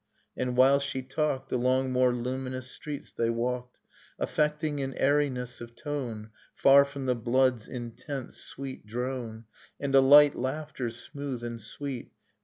—'and 0.35 0.57
while 0.57 0.79
she 0.79 1.03
talked 1.03 1.51
Along 1.51 1.91
more 1.91 2.11
luminous 2.11 2.65
streets 2.71 3.13
they 3.13 3.29
walked, 3.29 3.79
Affecting 4.17 4.79
an 4.79 4.95
airiness 4.95 5.61
of 5.61 5.75
tone 5.75 6.31
Far 6.55 6.85
from 6.85 7.05
the 7.05 7.13
blood's 7.13 7.67
intense 7.67 8.37
sweet 8.37 8.87
drone. 8.87 9.45
And 9.79 9.93
a 9.93 10.01
light 10.01 10.33
laughter, 10.33 10.89
smooth 10.89 11.43
and 11.43 11.61
sweet. 11.61 12.13